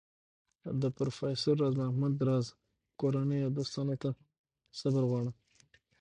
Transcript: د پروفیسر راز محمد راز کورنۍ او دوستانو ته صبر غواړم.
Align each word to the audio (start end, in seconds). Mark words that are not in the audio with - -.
د 0.81 0.83
پروفیسر 0.97 1.53
راز 1.61 1.73
محمد 1.81 2.13
راز 2.27 2.45
کورنۍ 2.99 3.39
او 3.45 3.51
دوستانو 3.57 3.95
ته 4.01 4.09
صبر 4.79 5.03
غواړم. 5.09 5.35